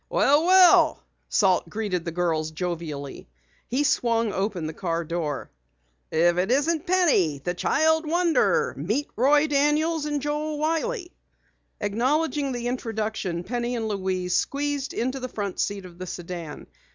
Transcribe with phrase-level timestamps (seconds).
[0.09, 3.27] "Well, well," Salt greeted the girls jovially.
[3.67, 5.51] He swung open the car door.
[6.09, 8.73] "If it isn't Penny, the child wonder!
[8.75, 11.11] Meet Roy Daniels and Joe Wiley."
[11.79, 16.65] Acknowledging the introduction, Penny and Louise squeezed into the front seat of the sedan.